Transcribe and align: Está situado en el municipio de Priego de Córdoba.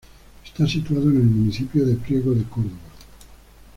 Está 0.43 0.65
situado 0.65 1.11
en 1.11 1.17
el 1.17 1.21
municipio 1.25 1.85
de 1.85 1.93
Priego 1.93 2.31
de 2.33 2.43
Córdoba. 2.45 2.73